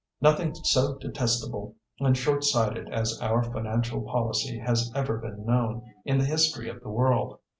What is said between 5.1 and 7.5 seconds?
been known in the history of the world.